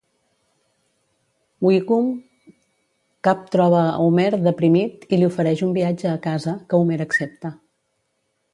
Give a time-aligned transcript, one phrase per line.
[1.65, 2.07] Wiggum
[3.27, 7.57] cap troba Homer deprimit i li ofereix un viatge a casa, que Homer accepta.